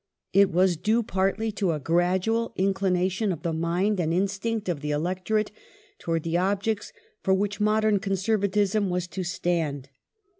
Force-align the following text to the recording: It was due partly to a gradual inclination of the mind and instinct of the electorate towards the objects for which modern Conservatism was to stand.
It 0.33 0.49
was 0.51 0.77
due 0.77 1.03
partly 1.03 1.51
to 1.51 1.73
a 1.73 1.79
gradual 1.79 2.53
inclination 2.55 3.31
of 3.31 3.43
the 3.43 3.53
mind 3.53 3.99
and 3.99 4.11
instinct 4.11 4.67
of 4.67 4.79
the 4.81 4.89
electorate 4.89 5.51
towards 5.99 6.23
the 6.23 6.37
objects 6.37 6.91
for 7.21 7.35
which 7.35 7.61
modern 7.61 7.99
Conservatism 7.99 8.89
was 8.89 9.05
to 9.09 9.23
stand. 9.23 9.89